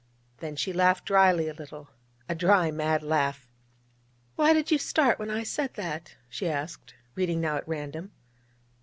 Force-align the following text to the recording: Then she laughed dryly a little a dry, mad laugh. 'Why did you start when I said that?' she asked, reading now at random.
Then 0.39 0.55
she 0.55 0.73
laughed 0.73 1.05
dryly 1.05 1.47
a 1.47 1.53
little 1.53 1.89
a 2.27 2.33
dry, 2.33 2.71
mad 2.71 3.03
laugh. 3.03 3.47
'Why 4.35 4.51
did 4.51 4.71
you 4.71 4.79
start 4.79 5.19
when 5.19 5.29
I 5.29 5.43
said 5.43 5.75
that?' 5.75 6.15
she 6.27 6.49
asked, 6.49 6.95
reading 7.15 7.39
now 7.39 7.57
at 7.57 7.67
random. 7.67 8.11